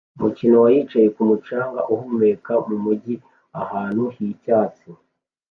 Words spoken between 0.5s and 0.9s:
wa